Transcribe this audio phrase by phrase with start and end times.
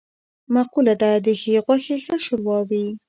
[0.53, 2.85] مقوله ده: د ښې غوښې ښه شوروا وي.